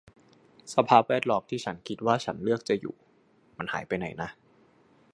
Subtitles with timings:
[0.73, 2.95] สภาพแวดล้อมที่ฉันคิดว่าฉันเลือกจะอยู่
[3.57, 4.29] มันหายไปไหนนะ